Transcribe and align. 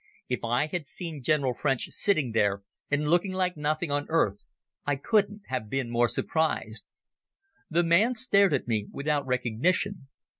If 0.27 0.39
I 0.43 0.65
had 0.65 0.87
seen 0.87 1.21
General 1.21 1.53
French 1.53 1.87
sitting 1.91 2.31
there 2.31 2.63
and 2.89 3.07
looking 3.07 3.33
like 3.33 3.55
nothing 3.55 3.91
on 3.91 4.07
earth 4.09 4.45
I 4.83 4.95
couldn't 4.95 5.43
have 5.49 5.69
been 5.69 5.91
more 5.91 6.07
surprised. 6.07 6.87
The 7.69 7.83
man 7.83 8.15
stared 8.15 8.55
at 8.55 8.67
me 8.67 8.87
without 8.91 9.27
recognition. 9.27 10.07